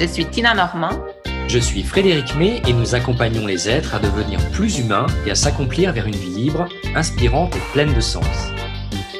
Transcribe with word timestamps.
Je 0.00 0.06
suis 0.06 0.26
Tina 0.26 0.54
Normand. 0.54 0.98
Je 1.48 1.58
suis 1.58 1.82
Frédéric 1.82 2.34
May 2.34 2.60
et 2.66 2.72
nous 2.72 2.94
accompagnons 2.94 3.46
les 3.46 3.68
êtres 3.68 3.94
à 3.94 3.98
devenir 3.98 4.40
plus 4.50 4.78
humains 4.78 5.06
et 5.26 5.30
à 5.30 5.34
s'accomplir 5.34 5.92
vers 5.92 6.06
une 6.06 6.14
vie 6.14 6.30
libre, 6.30 6.66
inspirante 6.94 7.54
et 7.54 7.60
pleine 7.72 7.92
de 7.92 8.00
sens. 8.00 8.50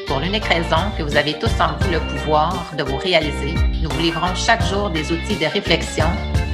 Pour 0.06 0.18
l'unique 0.18 0.44
raison 0.44 0.90
que 0.96 1.02
vous 1.02 1.16
avez 1.16 1.38
tous 1.38 1.52
en 1.60 1.76
vous 1.78 1.90
le 1.92 2.00
pouvoir 2.00 2.72
de 2.76 2.82
vous 2.82 2.96
réaliser, 2.96 3.54
nous 3.83 3.88
vous 3.90 4.01
livrons 4.01 4.35
chaque 4.35 4.64
jour 4.66 4.90
des 4.90 5.12
outils 5.12 5.37
de 5.37 5.46
réflexion 5.46 6.06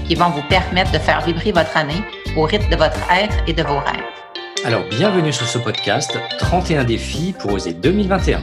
qui 0.07 0.15
vont 0.15 0.31
vous 0.31 0.43
permettre 0.49 0.93
de 0.93 0.99
faire 0.99 1.21
vibrer 1.23 1.53
votre 1.53 1.77
année 1.77 2.03
au 2.37 2.43
rythme 2.43 2.71
de 2.71 2.77
votre 2.77 3.01
être 3.11 3.37
et 3.47 3.53
de 3.53 3.63
vos 3.63 3.79
rêves. 3.79 4.05
Alors 4.65 4.85
bienvenue 4.91 5.33
sur 5.33 5.47
ce 5.47 5.59
podcast 5.59 6.19
31 6.39 6.85
défis 6.85 7.35
pour 7.39 7.53
oser 7.53 7.73
2021. 7.73 8.43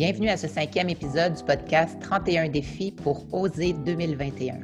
Bienvenue 0.00 0.30
à 0.30 0.38
ce 0.38 0.48
cinquième 0.48 0.88
épisode 0.88 1.34
du 1.34 1.44
podcast 1.44 1.94
31 2.00 2.48
défis 2.48 2.90
pour 2.90 3.26
oser 3.34 3.74
2021. 3.74 4.60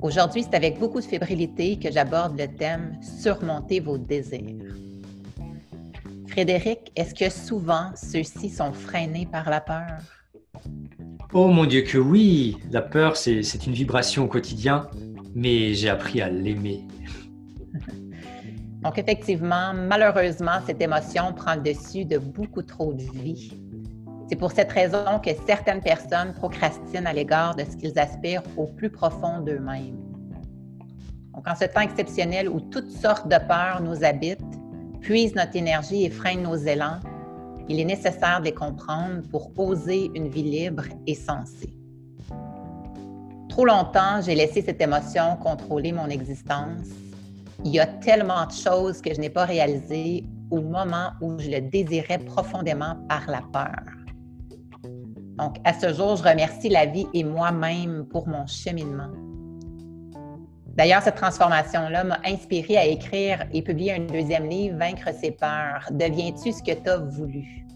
Aujourd'hui, 0.00 0.44
c'est 0.44 0.54
avec 0.54 0.78
beaucoup 0.78 1.00
de 1.00 1.04
fébrilité 1.04 1.80
que 1.80 1.90
j'aborde 1.90 2.38
le 2.38 2.46
thème 2.46 2.96
Surmonter 3.02 3.80
vos 3.80 3.98
désirs. 3.98 4.76
Frédéric, 6.28 6.92
est-ce 6.94 7.12
que 7.12 7.28
souvent 7.28 7.90
ceux-ci 7.96 8.50
sont 8.50 8.72
freinés 8.72 9.26
par 9.26 9.50
la 9.50 9.60
peur? 9.60 9.98
Oh 11.32 11.48
mon 11.48 11.66
Dieu 11.66 11.82
que 11.82 11.98
oui, 11.98 12.58
la 12.70 12.82
peur 12.82 13.16
c'est 13.16 13.66
une 13.66 13.72
vibration 13.72 14.26
au 14.26 14.28
quotidien, 14.28 14.86
mais 15.34 15.74
j'ai 15.74 15.88
appris 15.88 16.20
à 16.20 16.30
l'aimer. 16.30 16.82
Donc 18.84 18.96
effectivement, 18.96 19.74
malheureusement, 19.74 20.60
cette 20.64 20.80
émotion 20.80 21.32
prend 21.32 21.56
le 21.56 21.62
dessus 21.62 22.04
de 22.04 22.18
beaucoup 22.18 22.62
trop 22.62 22.92
de 22.92 23.02
vie 23.02 23.50
c'est 24.32 24.36
pour 24.36 24.52
cette 24.52 24.72
raison 24.72 25.20
que 25.22 25.28
certaines 25.46 25.82
personnes 25.82 26.32
procrastinent 26.32 27.04
à 27.04 27.12
l'égard 27.12 27.54
de 27.54 27.64
ce 27.64 27.76
qu'ils 27.76 27.98
aspirent 27.98 28.42
au 28.56 28.64
plus 28.64 28.88
profond 28.88 29.40
d'eux-mêmes. 29.40 29.98
Donc, 31.34 31.46
en 31.46 31.54
ce 31.54 31.66
temps 31.66 31.82
exceptionnel 31.82 32.48
où 32.48 32.58
toutes 32.58 32.90
sortes 32.90 33.28
de 33.28 33.36
peurs 33.46 33.82
nous 33.82 34.04
habitent, 34.04 34.40
puisent 35.02 35.34
notre 35.34 35.54
énergie 35.54 36.06
et 36.06 36.08
freinent 36.08 36.44
nos 36.44 36.56
élans, 36.56 36.98
il 37.68 37.78
est 37.78 37.84
nécessaire 37.84 38.40
de 38.40 38.46
les 38.46 38.54
comprendre 38.54 39.20
pour 39.30 39.52
oser 39.58 40.10
une 40.14 40.28
vie 40.28 40.44
libre 40.44 40.84
et 41.06 41.14
sensée. 41.14 41.76
Trop 43.50 43.66
longtemps, 43.66 44.22
j'ai 44.22 44.34
laissé 44.34 44.62
cette 44.62 44.80
émotion 44.80 45.36
contrôler 45.42 45.92
mon 45.92 46.06
existence. 46.06 46.88
Il 47.66 47.72
y 47.72 47.80
a 47.80 47.86
tellement 47.86 48.46
de 48.46 48.52
choses 48.52 49.02
que 49.02 49.12
je 49.12 49.20
n'ai 49.20 49.28
pas 49.28 49.44
réalisées 49.44 50.24
au 50.50 50.62
moment 50.62 51.10
où 51.20 51.38
je 51.38 51.50
le 51.50 51.60
désirais 51.60 52.16
profondément 52.16 52.96
par 53.10 53.28
la 53.28 53.42
peur. 53.52 54.01
Donc, 55.42 55.56
à 55.64 55.72
ce 55.72 55.92
jour, 55.92 56.14
je 56.14 56.22
remercie 56.22 56.68
la 56.68 56.86
vie 56.86 57.08
et 57.14 57.24
moi-même 57.24 58.06
pour 58.06 58.28
mon 58.28 58.46
cheminement. 58.46 59.08
D'ailleurs, 60.76 61.02
cette 61.02 61.16
transformation-là 61.16 62.04
m'a 62.04 62.20
inspiré 62.24 62.76
à 62.76 62.86
écrire 62.86 63.44
et 63.52 63.60
publier 63.60 63.94
un 63.94 64.06
deuxième 64.06 64.48
livre, 64.48 64.78
Vaincre 64.78 65.08
ses 65.12 65.32
peurs. 65.32 65.88
Deviens-tu 65.90 66.52
ce 66.52 66.62
que 66.62 66.80
tu 66.80 66.88
as 66.88 66.98
voulu? 66.98 67.66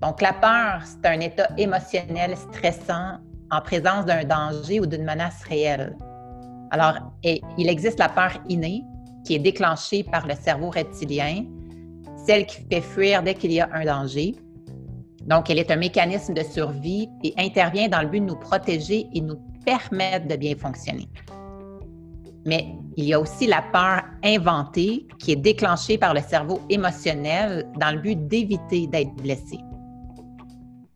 Donc, 0.00 0.22
la 0.22 0.32
peur, 0.32 0.80
c'est 0.86 1.06
un 1.06 1.20
état 1.20 1.46
émotionnel 1.58 2.38
stressant 2.38 3.18
en 3.50 3.60
présence 3.60 4.06
d'un 4.06 4.24
danger 4.24 4.80
ou 4.80 4.86
d'une 4.86 5.04
menace 5.04 5.42
réelle. 5.46 5.94
Alors, 6.70 7.12
il 7.22 7.68
existe 7.68 7.98
la 7.98 8.08
peur 8.08 8.32
innée 8.48 8.82
qui 9.26 9.34
est 9.34 9.40
déclenchée 9.40 10.04
par 10.04 10.26
le 10.26 10.34
cerveau 10.34 10.70
reptilien, 10.70 11.44
celle 12.16 12.46
qui 12.46 12.62
fait 12.72 12.80
fuir 12.80 13.22
dès 13.22 13.34
qu'il 13.34 13.52
y 13.52 13.60
a 13.60 13.68
un 13.74 13.84
danger, 13.84 14.34
donc, 15.26 15.48
elle 15.48 15.58
est 15.58 15.70
un 15.70 15.76
mécanisme 15.76 16.34
de 16.34 16.42
survie 16.42 17.08
et 17.22 17.32
intervient 17.38 17.88
dans 17.88 18.02
le 18.02 18.08
but 18.08 18.20
de 18.20 18.26
nous 18.26 18.36
protéger 18.36 19.06
et 19.14 19.20
nous 19.20 19.38
permettre 19.64 20.28
de 20.28 20.36
bien 20.36 20.54
fonctionner. 20.54 21.08
Mais 22.46 22.66
il 22.96 23.06
y 23.06 23.14
a 23.14 23.20
aussi 23.20 23.46
la 23.46 23.62
peur 23.62 24.02
inventée 24.22 25.06
qui 25.18 25.32
est 25.32 25.36
déclenchée 25.36 25.96
par 25.96 26.12
le 26.12 26.20
cerveau 26.20 26.60
émotionnel 26.68 27.66
dans 27.80 27.94
le 27.94 28.02
but 28.02 28.28
d'éviter 28.28 28.86
d'être 28.86 29.14
blessé. 29.14 29.58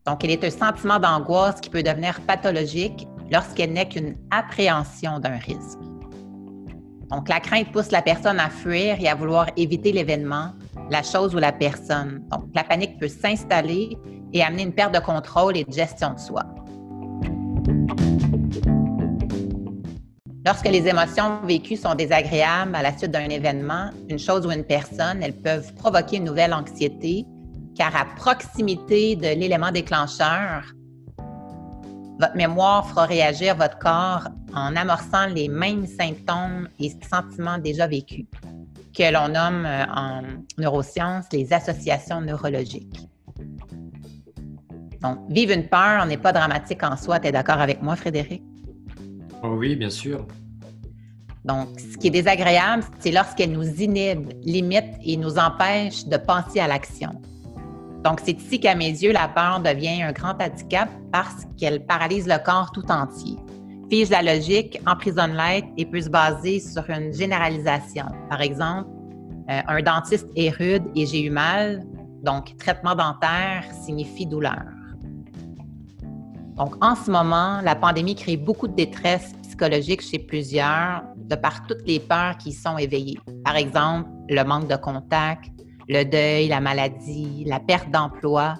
Donc, 0.05 0.23
elle 0.23 0.31
est 0.31 0.43
un 0.43 0.51
sentiment 0.51 0.99
d'angoisse 0.99 1.59
qui 1.59 1.71
peut 1.71 1.81
devenir 1.81 2.21
pathologique 2.21 3.07
lorsqu'elle 3.31 3.73
n'est 3.73 3.87
qu'une 3.87 4.15
appréhension 4.29 5.19
d'un 5.19 5.37
risque. 5.37 5.79
Donc, 7.09 7.27
la 7.29 7.39
crainte 7.39 7.71
pousse 7.71 7.89
la 7.89 8.03
personne 8.03 8.39
à 8.39 8.49
fuir 8.49 8.97
et 8.99 9.07
à 9.07 9.15
vouloir 9.15 9.47
éviter 9.57 9.91
l'événement, 9.91 10.51
la 10.89 11.03
chose 11.03 11.35
ou 11.35 11.37
la 11.37 11.51
personne. 11.51 12.23
Donc, 12.31 12.45
la 12.53 12.63
panique 12.63 12.99
peut 12.99 13.07
s'installer 13.07 13.97
et 14.33 14.43
amener 14.43 14.63
une 14.63 14.73
perte 14.73 14.93
de 14.93 14.99
contrôle 14.99 15.57
et 15.57 15.63
de 15.63 15.71
gestion 15.71 16.13
de 16.13 16.19
soi. 16.19 16.43
Lorsque 20.45 20.67
les 20.67 20.87
émotions 20.87 21.41
vécues 21.43 21.75
sont 21.75 21.95
désagréables 21.95 22.73
à 22.73 22.81
la 22.81 22.97
suite 22.97 23.11
d'un 23.11 23.29
événement, 23.29 23.89
une 24.09 24.17
chose 24.17 24.45
ou 24.45 24.51
une 24.51 24.63
personne, 24.63 25.21
elles 25.21 25.35
peuvent 25.35 25.73
provoquer 25.75 26.17
une 26.17 26.23
nouvelle 26.23 26.53
anxiété, 26.53 27.25
car 27.75 27.95
à 27.95 28.05
proximité 28.15 29.15
de 29.15 29.27
l'élément 29.27 29.71
déclencheur, 29.71 30.63
votre 32.19 32.35
mémoire 32.35 32.87
fera 32.87 33.05
réagir 33.05 33.55
votre 33.55 33.77
corps 33.79 34.27
en 34.53 34.75
amorçant 34.75 35.27
les 35.27 35.47
mêmes 35.47 35.85
symptômes 35.85 36.67
et 36.79 36.91
sentiments 37.09 37.57
déjà 37.57 37.87
vécus, 37.87 38.25
que 38.95 39.13
l'on 39.13 39.29
nomme 39.29 39.65
euh, 39.65 39.85
en 39.93 40.21
neurosciences 40.57 41.25
les 41.31 41.51
associations 41.53 42.21
neurologiques. 42.21 43.07
Donc, 45.01 45.19
vivre 45.29 45.53
une 45.53 45.67
peur 45.67 46.05
n'est 46.05 46.17
pas 46.17 46.33
dramatique 46.33 46.83
en 46.83 46.97
soi. 46.97 47.19
Tu 47.19 47.27
es 47.27 47.31
d'accord 47.31 47.59
avec 47.59 47.81
moi, 47.81 47.95
Frédéric? 47.95 48.43
Oh 49.43 49.55
oui, 49.57 49.75
bien 49.75 49.89
sûr. 49.89 50.27
Donc, 51.45 51.79
ce 51.79 51.97
qui 51.97 52.07
est 52.07 52.11
désagréable, 52.11 52.83
c'est 52.99 53.11
lorsqu'elle 53.11 53.51
nous 53.51 53.81
inhibe, 53.81 54.29
limite 54.43 54.95
et 55.01 55.15
nous 55.15 55.37
empêche 55.37 56.05
de 56.05 56.17
penser 56.17 56.59
à 56.59 56.67
l'action. 56.67 57.11
Donc, 58.03 58.19
c'est 58.23 58.39
ici 58.39 58.59
qu'à 58.59 58.75
mes 58.75 58.89
yeux, 58.89 59.13
la 59.13 59.27
peur 59.29 59.61
devient 59.61 60.01
un 60.01 60.11
grand 60.11 60.35
handicap 60.41 60.89
parce 61.11 61.45
qu'elle 61.57 61.85
paralyse 61.85 62.27
le 62.27 62.37
corps 62.43 62.71
tout 62.71 62.89
entier, 62.91 63.37
fige 63.89 64.09
la 64.09 64.21
logique, 64.21 64.79
emprisonne 64.85 65.35
l'être 65.35 65.67
et 65.77 65.85
peut 65.85 66.01
se 66.01 66.09
baser 66.09 66.59
sur 66.59 66.87
une 66.89 67.13
généralisation. 67.13 68.05
Par 68.29 68.41
exemple, 68.41 68.89
euh, 69.49 69.61
un 69.67 69.81
dentiste 69.81 70.27
est 70.35 70.49
rude 70.49 70.83
et 70.95 71.05
j'ai 71.05 71.23
eu 71.23 71.29
mal, 71.29 71.83
donc 72.23 72.55
traitement 72.57 72.95
dentaire 72.95 73.63
signifie 73.83 74.25
douleur. 74.25 74.63
Donc, 76.55 76.75
en 76.83 76.93
ce 76.95 77.09
moment, 77.09 77.61
la 77.61 77.75
pandémie 77.75 78.15
crée 78.15 78.35
beaucoup 78.35 78.67
de 78.67 78.75
détresse 78.75 79.33
psychologique 79.43 80.01
chez 80.01 80.19
plusieurs 80.19 81.03
de 81.15 81.35
par 81.35 81.65
toutes 81.67 81.87
les 81.87 81.99
peurs 81.99 82.37
qui 82.37 82.51
sont 82.51 82.77
éveillées. 82.77 83.17
Par 83.45 83.55
exemple, 83.55 84.09
le 84.27 84.43
manque 84.43 84.67
de 84.67 84.75
contact, 84.75 85.51
le 85.87 86.03
deuil, 86.03 86.49
la 86.49 86.59
maladie, 86.59 87.45
la 87.47 87.59
perte 87.59 87.89
d'emploi, 87.91 88.55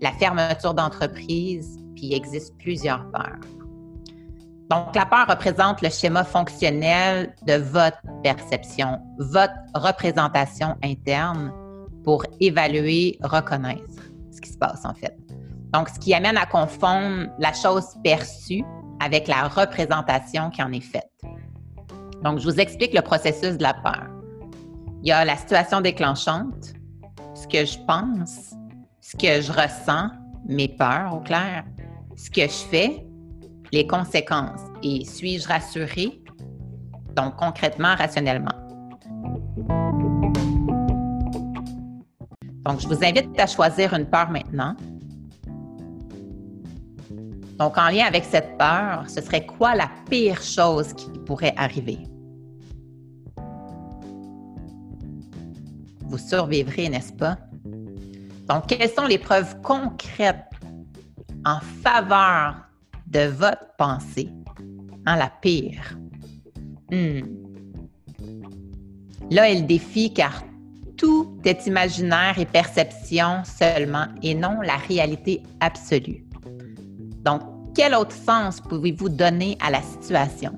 la 0.00 0.12
fermeture 0.12 0.74
d'entreprise, 0.74 1.78
puis 1.94 2.06
il 2.06 2.14
existe 2.14 2.56
plusieurs 2.58 3.10
peurs. 3.10 3.40
Donc, 4.70 4.94
la 4.94 5.04
peur 5.04 5.26
représente 5.28 5.82
le 5.82 5.90
schéma 5.90 6.22
fonctionnel 6.22 7.34
de 7.44 7.54
votre 7.54 7.98
perception, 8.22 9.00
votre 9.18 9.52
représentation 9.74 10.76
interne 10.84 11.52
pour 12.04 12.24
évaluer, 12.38 13.18
reconnaître 13.20 13.82
ce 14.30 14.40
qui 14.40 14.48
se 14.48 14.56
passe 14.56 14.84
en 14.84 14.94
fait. 14.94 15.16
Donc, 15.72 15.88
ce 15.88 15.98
qui 15.98 16.14
amène 16.14 16.36
à 16.36 16.46
confondre 16.46 17.26
la 17.40 17.52
chose 17.52 17.96
perçue 18.04 18.62
avec 19.00 19.26
la 19.26 19.48
représentation 19.48 20.50
qui 20.50 20.62
en 20.62 20.70
est 20.70 20.80
faite. 20.80 21.10
Donc, 22.22 22.38
je 22.38 22.44
vous 22.44 22.60
explique 22.60 22.94
le 22.94 23.02
processus 23.02 23.56
de 23.56 23.62
la 23.64 23.74
peur. 23.74 24.06
Il 25.02 25.08
y 25.08 25.12
a 25.12 25.24
la 25.24 25.36
situation 25.36 25.80
déclenchante, 25.80 26.74
ce 27.34 27.48
que 27.48 27.64
je 27.64 27.78
pense, 27.86 28.54
ce 29.00 29.16
que 29.16 29.40
je 29.40 29.50
ressens, 29.50 30.10
mes 30.46 30.68
peurs 30.68 31.16
au 31.16 31.20
clair, 31.20 31.64
ce 32.16 32.30
que 32.30 32.42
je 32.42 32.68
fais, 32.70 33.09
les 33.72 33.86
conséquences 33.86 34.62
et 34.82 35.04
suis-je 35.04 35.46
rassuré? 35.46 36.22
Donc, 37.16 37.36
concrètement, 37.36 37.94
rationnellement. 37.96 38.54
Donc, 42.64 42.80
je 42.80 42.86
vous 42.86 43.04
invite 43.04 43.38
à 43.38 43.46
choisir 43.46 43.94
une 43.94 44.06
peur 44.06 44.30
maintenant 44.30 44.76
donc, 47.60 47.76
en 47.76 47.90
lien 47.90 48.06
avec 48.06 48.24
cette 48.24 48.56
peur, 48.56 49.04
ce 49.06 49.20
serait 49.20 49.44
quoi 49.44 49.74
la 49.74 49.90
pire 50.08 50.40
chose 50.40 50.94
qui 50.94 51.10
pourrait 51.26 51.52
arriver? 51.58 51.98
Vous 56.06 56.16
survivrez, 56.16 56.88
n'est-ce 56.88 57.12
pas? 57.12 57.36
Donc, 58.48 58.66
quelles 58.66 58.88
sont 58.88 59.04
les 59.04 59.18
preuves 59.18 59.60
concrètes 59.60 60.46
en 61.44 61.60
faveur 61.60 62.69
de 63.10 63.26
votre 63.28 63.74
pensée 63.76 64.30
en 65.06 65.16
la 65.16 65.30
pire? 65.42 65.98
Hmm. 66.90 67.20
Là 69.30 69.50
est 69.50 69.60
le 69.60 69.66
défi 69.66 70.12
car 70.12 70.42
tout 70.96 71.38
est 71.44 71.66
imaginaire 71.66 72.38
et 72.38 72.46
perception 72.46 73.42
seulement 73.44 74.06
et 74.22 74.34
non 74.34 74.60
la 74.60 74.76
réalité 74.76 75.42
absolue. 75.60 76.24
Donc, 77.24 77.42
quel 77.74 77.94
autre 77.94 78.14
sens 78.14 78.60
pouvez-vous 78.60 79.08
donner 79.08 79.56
à 79.60 79.70
la 79.70 79.82
situation? 79.82 80.52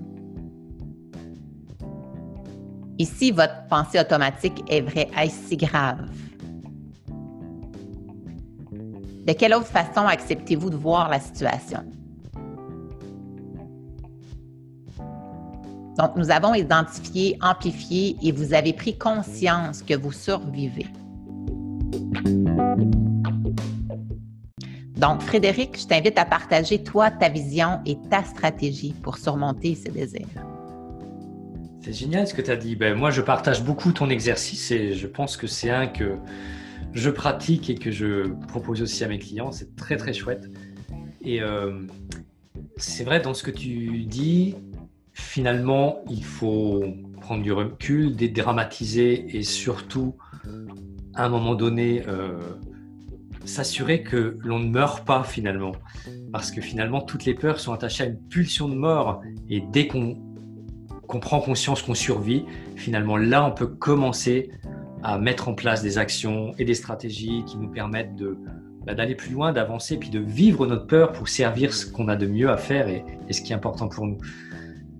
Ici, 2.99 3.31
votre 3.31 3.67
pensée 3.69 4.01
automatique 4.01 4.63
est 4.69 4.81
vraie, 4.81 5.09
est-ce 5.17 5.49
si 5.49 5.57
grave? 5.57 6.09
De 9.27 9.33
quelle 9.33 9.55
autre 9.55 9.67
façon 9.67 10.07
acceptez-vous 10.07 10.71
de 10.71 10.77
voir 10.77 11.09
la 11.09 11.21
situation? 11.21 11.85
Donc, 15.99 16.17
nous 16.17 16.31
avons 16.31 16.55
identifié, 16.55 17.39
amplifié 17.43 18.17
et 18.23 18.33
vous 18.33 18.55
avez 18.55 18.73
pris 18.73 18.97
conscience 18.97 19.83
que 19.83 19.95
vous 19.95 20.13
survivez. 20.13 20.87
Donc, 24.97 25.21
Frédéric, 25.23 25.79
je 25.81 25.87
t'invite 25.87 26.17
à 26.17 26.25
partager 26.25 26.83
toi 26.83 27.11
ta 27.11 27.29
vision 27.29 27.81
et 27.85 27.99
ta 28.09 28.23
stratégie 28.25 28.95
pour 29.03 29.19
surmonter 29.19 29.75
ces 29.75 29.91
désirs. 29.91 30.29
C'est 31.83 31.93
génial 31.93 32.29
ce 32.29 32.35
que 32.35 32.41
tu 32.41 32.51
as 32.51 32.57
dit. 32.57 32.77
Ben, 32.77 32.97
moi, 32.97 33.11
je 33.11 33.21
partage 33.21 33.65
beaucoup 33.65 33.93
ton 33.93 34.09
exercice 34.09 34.71
et 34.71 34.93
je 34.93 35.07
pense 35.09 35.37
que 35.37 35.49
c'est 35.49 35.71
un 35.71 35.89
que 35.89 36.17
je 36.93 37.11
pratique 37.11 37.69
et 37.69 37.75
que 37.75 37.91
je 37.91 38.29
propose 38.47 38.81
aussi 38.81 39.03
à 39.03 39.09
mes 39.09 39.19
clients. 39.19 39.51
C'est 39.51 39.75
très, 39.75 39.97
très 39.97 40.13
chouette. 40.13 40.49
Et 41.25 41.43
euh, 41.43 41.81
c'est 42.77 43.05
vrai, 43.05 43.21
dans 43.21 43.35
ce 43.35 43.43
que 43.43 43.51
tu 43.51 44.05
dis, 44.05 44.55
finalement, 45.13 46.03
il 46.11 46.25
faut 46.25 46.85
prendre 47.21 47.43
du 47.43 47.53
recul, 47.53 48.17
dédramatiser 48.17 49.37
et 49.37 49.43
surtout, 49.43 50.17
à 51.15 51.25
un 51.25 51.29
moment 51.29 51.55
donné, 51.55 52.03
euh, 52.09 52.39
s'assurer 53.45 54.03
que 54.03 54.39
l'on 54.41 54.59
ne 54.59 54.69
meurt 54.69 55.05
pas 55.07 55.23
finalement. 55.23 55.73
Parce 56.33 56.51
que 56.51 56.61
finalement, 56.61 57.01
toutes 57.01 57.25
les 57.25 57.35
peurs 57.35 57.61
sont 57.61 57.73
attachées 57.73 58.05
à 58.05 58.07
une 58.07 58.19
pulsion 58.19 58.69
de 58.69 58.75
mort. 58.75 59.23
Et 59.49 59.61
dès 59.61 59.87
qu'on 59.87 60.17
prend 61.21 61.41
conscience 61.41 61.83
qu'on 61.83 61.95
survit, 61.95 62.45
finalement, 62.77 63.17
là, 63.17 63.45
on 63.45 63.53
peut 63.53 63.67
commencer 63.67 64.51
à 65.03 65.19
mettre 65.19 65.49
en 65.49 65.55
place 65.55 65.83
des 65.83 65.99
actions 65.99 66.53
et 66.59 66.65
des 66.65 66.75
stratégies 66.75 67.45
qui 67.47 67.59
nous 67.59 67.69
permettent 67.69 68.15
de, 68.15 68.39
bah, 68.87 68.95
d'aller 68.95 69.17
plus 69.17 69.33
loin, 69.33 69.53
d'avancer, 69.53 69.97
puis 69.97 70.11
de 70.11 70.21
vivre 70.21 70.67
notre 70.67 70.87
peur 70.87 71.13
pour 71.13 71.29
servir 71.29 71.75
ce 71.75 71.87
qu'on 71.87 72.09
a 72.09 72.17
de 72.17 72.27
mieux 72.27 72.51
à 72.51 72.57
faire 72.57 72.89
et 72.89 73.05
ce 73.33 73.43
qui 73.43 73.53
est 73.53 73.57
important 73.57 73.89
pour 73.89 74.07
nous. 74.07 74.19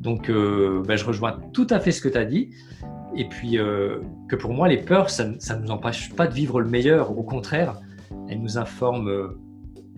Donc, 0.03 0.31
euh, 0.31 0.83
ben, 0.85 0.97
je 0.97 1.05
rejoins 1.05 1.39
tout 1.53 1.69
à 1.71 1.79
fait 1.79 1.93
ce 1.93 2.01
que 2.01 2.09
tu 2.09 2.19
as 2.19 2.25
dit. 2.25 2.51
Et 3.15 3.29
puis, 3.29 3.57
euh, 3.57 4.01
que 4.29 4.35
pour 4.35 4.53
moi, 4.53 4.67
les 4.67 4.79
peurs, 4.79 5.11
ça 5.11 5.25
ne 5.27 5.63
nous 5.63 5.71
empêche 5.71 6.13
pas 6.13 6.27
de 6.27 6.35
vivre 6.35 6.61
le 6.61 6.69
meilleur. 6.69 7.17
Au 7.17 7.23
contraire, 7.23 7.81
elles 8.29 8.41
nous 8.41 8.59
informent 8.59 9.09
euh, 9.09 9.39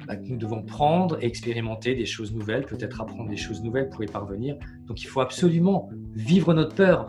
bah, 0.06 0.16
que 0.16 0.28
nous 0.28 0.36
devons 0.36 0.62
prendre 0.62 1.16
et 1.22 1.26
expérimenter 1.26 1.94
des 1.94 2.04
choses 2.04 2.34
nouvelles, 2.34 2.66
peut-être 2.66 3.00
apprendre 3.00 3.30
des 3.30 3.38
choses 3.38 3.62
nouvelles 3.62 3.88
pour 3.88 4.04
y 4.04 4.06
parvenir. 4.06 4.56
Donc, 4.86 5.00
il 5.02 5.06
faut 5.06 5.22
absolument 5.22 5.88
vivre 6.14 6.52
notre 6.52 6.74
peur. 6.74 7.08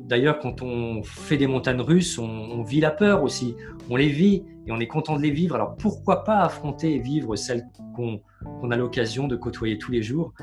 D'ailleurs, 0.00 0.38
quand 0.38 0.60
on 0.60 1.02
fait 1.02 1.38
des 1.38 1.46
montagnes 1.46 1.80
russes, 1.80 2.18
on, 2.18 2.62
vit 2.62 2.80
la 2.80 2.90
peur 2.90 3.22
aussi. 3.22 3.56
On 3.88 3.96
les 3.96 4.10
vit 4.10 4.42
et 4.66 4.70
on 4.70 4.78
est 4.80 4.86
content 4.86 5.16
de 5.16 5.22
les 5.22 5.30
vivre. 5.30 5.54
Alors, 5.54 5.76
pourquoi 5.76 6.24
pas 6.24 6.40
affronter 6.40 6.94
et 6.94 6.98
vivre 6.98 7.36
celles 7.36 7.64
qu'on 7.94 8.70
a 8.70 8.76
l'occasion 8.76 9.28
de 9.28 9.34
côtoyer 9.34 9.78
tous 9.78 9.92
les 9.92 10.02
jours? 10.02 10.34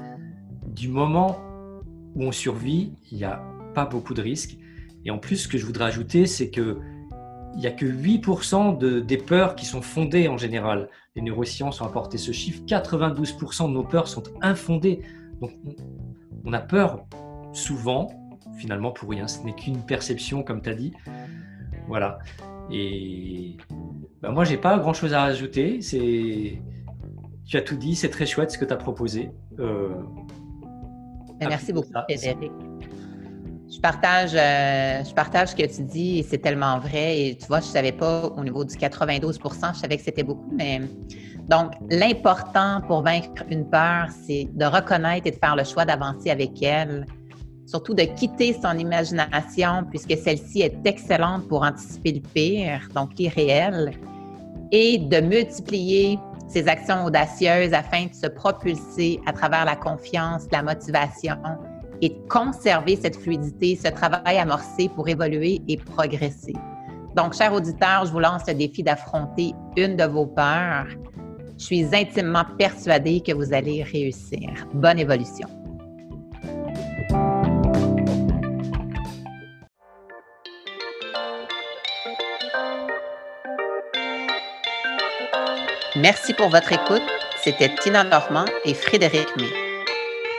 Du 0.74 0.88
moment 0.88 1.40
où 2.16 2.24
on 2.24 2.32
survit, 2.32 2.94
il 3.12 3.18
n'y 3.18 3.24
a 3.24 3.44
pas 3.74 3.86
beaucoup 3.86 4.14
de 4.14 4.22
risques. 4.22 4.58
Et 5.06 5.12
en 5.12 5.18
plus, 5.18 5.38
ce 5.38 5.48
que 5.48 5.58
je 5.58 5.66
voudrais 5.66 5.86
ajouter, 5.86 6.26
c'est 6.26 6.50
que 6.50 6.80
il 7.56 7.60
n'y 7.60 7.68
a 7.68 7.72
que 7.72 7.86
8% 7.86 8.80
de, 8.80 9.00
des 9.00 9.18
peurs 9.18 9.56
qui 9.56 9.66
sont 9.66 9.82
fondées 9.82 10.28
en 10.28 10.38
général. 10.38 10.90
Les 11.16 11.22
neurosciences 11.22 11.82
ont 11.82 11.86
apporté 11.86 12.18
ce 12.18 12.32
chiffre. 12.32 12.64
92% 12.66 13.68
de 13.68 13.74
nos 13.74 13.84
peurs 13.84 14.08
sont 14.08 14.24
infondées. 14.42 15.02
Donc, 15.40 15.52
on, 16.46 16.54
a 16.54 16.60
peur 16.60 17.06
souvent, 17.52 18.10
finalement, 18.58 18.92
pour 18.92 19.10
rien. 19.10 19.28
Ce 19.28 19.44
n'est 19.44 19.54
qu'une 19.54 19.86
perception, 19.86 20.42
comme 20.42 20.64
tu 20.64 20.70
as 20.70 20.74
dit. 20.74 20.94
Voilà. 21.88 22.18
Et 22.72 23.58
ben 24.24 24.32
moi, 24.32 24.46
j'ai 24.46 24.58
pas 24.58 24.80
grand-chose 24.80 25.14
à 25.14 25.22
ajouter. 25.22 25.80
Tu 25.80 27.58
as 27.58 27.62
tout 27.62 27.76
dit. 27.76 27.96
C'est 27.96 28.10
très 28.10 28.26
chouette 28.26 28.50
ce 28.50 28.58
que 28.58 28.66
tu 28.66 28.74
as 28.74 28.78
proposé. 28.78 29.30
Euh, 29.60 29.94
merci 31.48 31.74
beaucoup, 31.74 31.92
Frédéric. 32.08 32.52
Je 33.74 33.80
partage, 33.80 34.34
euh, 34.36 35.04
je 35.04 35.14
partage 35.14 35.50
ce 35.50 35.56
que 35.56 35.66
tu 35.66 35.82
dis 35.84 36.20
et 36.20 36.24
c'est 36.24 36.38
tellement 36.38 36.78
vrai. 36.80 37.20
Et 37.20 37.38
tu 37.38 37.48
vois, 37.48 37.60
je 37.60 37.68
ne 37.68 37.72
savais 37.72 37.92
pas 37.92 38.28
au 38.28 38.44
niveau 38.44 38.64
du 38.64 38.76
92 38.76 39.40
je 39.44 39.80
savais 39.80 39.98
que 39.98 40.04
c'était 40.04 40.24
beaucoup, 40.24 40.52
mais 40.52 40.82
donc 41.50 41.74
l'important 41.90 42.82
pour 42.88 43.02
vaincre 43.02 43.44
une 43.50 43.68
peur, 43.68 44.08
c'est 44.26 44.48
de 44.54 44.66
reconnaître 44.66 45.28
et 45.28 45.32
de 45.32 45.38
faire 45.38 45.56
le 45.56 45.64
choix 45.64 45.86
d'avancer 45.86 46.30
avec 46.30 46.62
elle. 46.62 47.06
Surtout 47.66 47.94
de 47.94 48.04
quitter 48.04 48.56
son 48.62 48.78
imagination, 48.78 49.86
puisque 49.90 50.18
celle-ci 50.18 50.62
est 50.62 50.86
excellente 50.86 51.48
pour 51.48 51.64
anticiper 51.64 52.12
le 52.12 52.20
pire, 52.20 52.88
donc 52.94 53.18
l'irréel, 53.18 53.92
et 54.72 54.98
de 55.00 55.20
multiplier 55.22 56.20
ses 56.48 56.68
actions 56.68 57.06
audacieuses 57.06 57.74
afin 57.74 58.06
de 58.06 58.14
se 58.14 58.28
propulser 58.28 59.20
à 59.26 59.34
travers 59.34 59.66
la 59.66 59.76
confiance, 59.76 60.44
la 60.52 60.64
motivation 60.64 61.38
et 62.02 62.10
de 62.10 62.28
conserver 62.30 62.96
cette 62.96 63.16
fluidité, 63.16 63.76
ce 63.76 63.90
travail 63.90 64.38
amorcé 64.38 64.90
pour 64.90 65.08
évoluer 65.08 65.62
et 65.68 65.78
progresser. 65.78 66.54
Donc, 67.16 67.34
chers 67.34 67.54
auditeurs, 67.54 68.06
je 68.06 68.12
vous 68.12 68.20
lance 68.20 68.44
le 68.48 68.56
défi 68.56 68.84
d'affronter 68.84 69.54
une 69.78 69.96
de 69.96 70.04
vos 70.04 70.26
peurs. 70.26 70.88
Je 71.58 71.64
suis 71.64 71.96
intimement 71.96 72.46
persuadée 72.58 73.22
que 73.22 73.32
vous 73.32 73.54
allez 73.54 73.84
réussir. 73.84 74.50
Bonne 74.74 75.00
évolution. 75.00 75.48
Merci 86.04 86.34
pour 86.34 86.50
votre 86.50 86.74
écoute. 86.74 87.02
C'était 87.42 87.74
Tina 87.82 88.04
Normand 88.04 88.44
et 88.66 88.74
Frédéric 88.74 89.26
May. 89.38 89.48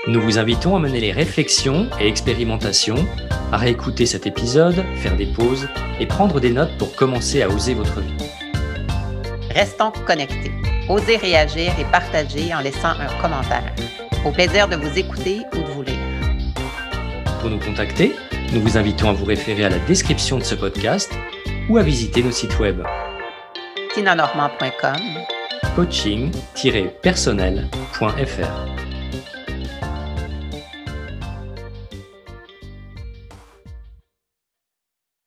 Nous 0.07 0.21
vous 0.21 0.39
invitons 0.39 0.77
à 0.77 0.79
mener 0.79 1.01
les 1.01 1.11
réflexions 1.11 1.89
et 1.99 2.07
expérimentations, 2.07 3.09
à 3.51 3.57
réécouter 3.57 4.05
cet 4.05 4.27
épisode, 4.27 4.85
faire 4.97 5.17
des 5.17 5.25
pauses 5.25 5.67
et 5.99 6.05
prendre 6.05 6.39
des 6.39 6.51
notes 6.51 6.77
pour 6.77 6.95
commencer 6.95 7.41
à 7.41 7.49
oser 7.49 7.73
votre 7.73 8.01
vie. 8.01 8.13
Restons 9.55 9.91
connectés. 10.07 10.53
Osez 10.91 11.17
réagir 11.17 11.73
et 11.81 11.85
partager 11.91 12.55
en 12.55 12.61
laissant 12.61 12.91
un 13.01 13.23
commentaire. 13.23 13.73
Au 14.27 14.33
plaisir 14.33 14.69
de 14.69 14.77
vous 14.77 14.99
écouter 14.99 15.39
ou 15.55 15.63
de 15.63 15.71
vous 15.71 15.83
lire. 15.83 15.95
Pour 17.41 17.49
nous 17.49 17.59
contacter, 17.59 18.15
nous 18.53 18.61
vous 18.61 18.77
invitons 18.77 19.09
à 19.09 19.15
vous 19.15 19.25
référer 19.25 19.65
à 19.65 19.71
la 19.71 19.79
description 19.79 20.37
de 20.37 20.45
ce 20.45 20.57
podcast 20.57 21.11
ou 21.71 21.79
à 21.79 21.83
visiter 21.83 22.23
nos 22.23 22.33
sites 22.33 22.59
web 22.59 22.83
tinanormand.com 23.95 25.25
coaching-personnel.fr. 25.75 28.74